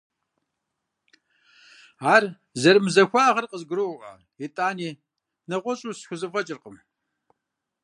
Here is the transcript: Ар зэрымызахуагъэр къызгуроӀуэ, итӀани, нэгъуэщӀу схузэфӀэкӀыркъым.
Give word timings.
Ар 2.13 2.23
зэрымызахуагъэр 2.61 3.45
къызгуроӀуэ, 3.51 4.09
итӀани, 4.45 4.89
нэгъуэщӀу 5.49 5.97
схузэфӀэкӀыркъым. 5.99 6.77